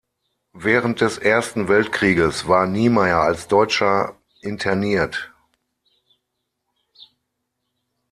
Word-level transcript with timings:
Während 0.57 0.99
des 1.01 1.19
Ersten 1.19 1.67
Weltkrieges 1.67 2.47
war 2.47 2.65
Niemeyer 2.65 3.19
als 3.21 3.47
Deutscher 3.47 4.15
interniert. 4.39 5.31